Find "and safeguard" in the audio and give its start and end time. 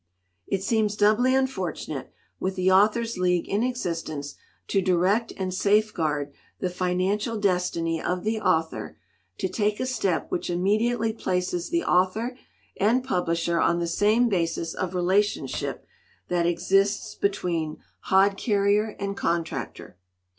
5.37-6.33